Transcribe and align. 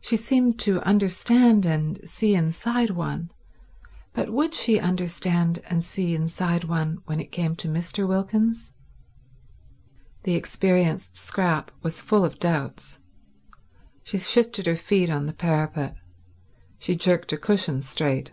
She 0.00 0.16
seemed 0.16 0.58
to 0.60 0.80
understand 0.84 1.66
and 1.66 2.00
see 2.08 2.34
inside 2.34 2.88
one, 2.88 3.30
but 4.14 4.30
would 4.32 4.54
she 4.54 4.80
understand 4.80 5.58
and 5.68 5.84
see 5.84 6.14
inside 6.14 6.64
one 6.64 7.02
when 7.04 7.20
it 7.20 7.30
came 7.30 7.54
to 7.56 7.68
Mr. 7.68 8.08
Wilkins? 8.08 8.72
The 10.22 10.34
experienced 10.34 11.18
Scrap 11.18 11.72
was 11.82 12.00
full 12.00 12.24
of 12.24 12.38
doubts. 12.38 13.00
She 14.02 14.16
shifted 14.16 14.64
her 14.64 14.76
feet 14.76 15.10
on 15.10 15.26
the 15.26 15.34
parapet; 15.34 15.94
she 16.78 16.96
jerked 16.96 17.30
a 17.34 17.36
cushion 17.36 17.82
straight. 17.82 18.30